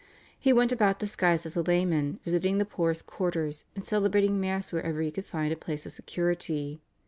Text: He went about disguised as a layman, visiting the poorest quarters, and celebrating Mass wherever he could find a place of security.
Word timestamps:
He 0.39 0.51
went 0.51 0.71
about 0.71 0.97
disguised 0.97 1.45
as 1.45 1.55
a 1.55 1.61
layman, 1.61 2.19
visiting 2.23 2.57
the 2.57 2.65
poorest 2.65 3.05
quarters, 3.05 3.65
and 3.75 3.85
celebrating 3.85 4.39
Mass 4.41 4.71
wherever 4.71 4.99
he 4.99 5.11
could 5.11 5.27
find 5.27 5.53
a 5.53 5.55
place 5.55 5.85
of 5.85 5.91
security. 5.91 6.81